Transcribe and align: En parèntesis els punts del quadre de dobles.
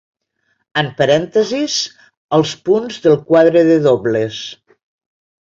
En 0.81 0.87
parèntesis 1.01 1.75
els 2.39 2.55
punts 2.71 2.99
del 3.05 3.19
quadre 3.29 3.65
de 3.71 3.77
dobles. 3.87 4.43